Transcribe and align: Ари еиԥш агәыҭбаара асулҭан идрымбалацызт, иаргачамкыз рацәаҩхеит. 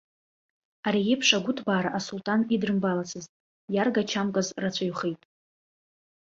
Ари 0.87 1.03
еиԥш 1.09 1.29
агәыҭбаара 1.37 1.89
асулҭан 1.97 2.41
идрымбалацызт, 2.53 3.29
иаргачамкыз 3.75 4.47
рацәаҩхеит. 4.61 5.21